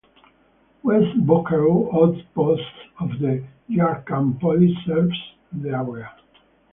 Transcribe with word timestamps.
West 0.81 1.15
Bokaro 1.27 1.93
Outpost 1.93 2.73
of 3.01 3.11
Jharkhand 3.69 4.39
Police 4.39 4.75
serves 4.83 5.15
the 5.51 5.69
area. 5.69 6.11